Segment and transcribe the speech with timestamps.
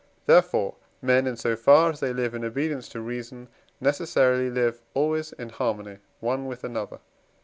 [0.25, 5.31] Therefore, men in so far as they live in obedience to reason, necessarily live always
[5.33, 7.01] in harmony one with another.